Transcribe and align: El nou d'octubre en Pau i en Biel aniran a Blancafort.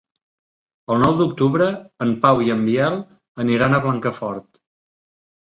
El 0.93 0.99
nou 1.01 1.13
d'octubre 1.19 1.67
en 2.05 2.15
Pau 2.23 2.41
i 2.45 2.49
en 2.55 2.63
Biel 2.71 2.97
aniran 3.45 3.77
a 3.77 3.81
Blancafort. 3.85 4.63